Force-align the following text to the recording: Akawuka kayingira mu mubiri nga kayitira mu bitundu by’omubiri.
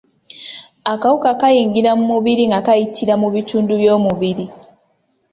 Akawuka 0.93 1.29
kayingira 1.39 1.91
mu 1.97 2.05
mubiri 2.11 2.43
nga 2.49 2.59
kayitira 2.65 3.13
mu 3.21 3.27
bitundu 3.35 3.71
by’omubiri. 3.81 4.45